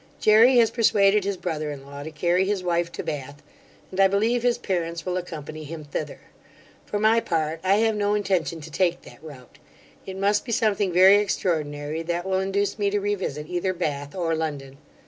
[0.19, 3.43] Jery has persuaded his brother in law to carry his wife to Bath;
[3.91, 6.21] and I believe his parents will accompany him thither.
[6.87, 9.59] For my part, I have no intention to take that route.
[10.07, 14.33] It must be something very extraordinary that will induce me to revisit either Bath or
[14.33, 14.79] London.